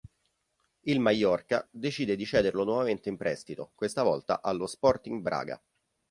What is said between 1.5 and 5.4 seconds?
decide di cederlo nuovamente in prestito, questa volta allo Sporting